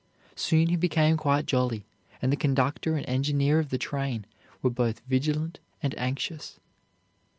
[0.35, 1.85] Soon he became quite jolly;
[2.19, 4.25] but the conductor and engineer of the train
[4.63, 6.59] were both vigilant and anxious.